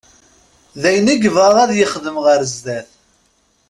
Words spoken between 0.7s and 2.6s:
D ayen i yebɣa ad yexdem ɣer